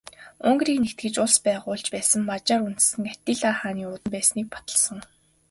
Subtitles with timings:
[0.49, 4.99] Унгарыг нэгтгэж улс байгуулж байсан Мажар үндэстэн Атилла хааны удам байсныг баталсан.